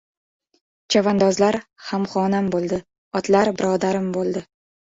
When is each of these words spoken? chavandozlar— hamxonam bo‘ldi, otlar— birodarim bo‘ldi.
chavandozlar— 0.95 1.59
hamxonam 1.89 2.49
bo‘ldi, 2.57 2.81
otlar— 3.21 3.53
birodarim 3.61 4.13
bo‘ldi. 4.19 4.45